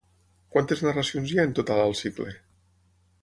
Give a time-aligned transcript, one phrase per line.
[0.55, 2.33] Quantes narracions hi ha en total al cicle?